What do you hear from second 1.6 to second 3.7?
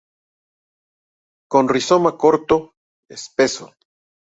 rizoma corto, espeso.